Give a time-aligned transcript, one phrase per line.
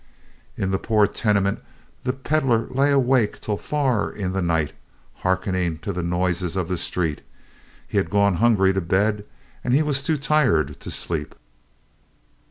[0.57, 1.59] In the poor tenement
[2.05, 4.73] the peddler lay awake till far into the night,
[5.17, 7.21] hearkening to the noises of the street.
[7.87, 9.25] He had gone hungry to bed,
[9.63, 11.35] and he was too tired to sleep.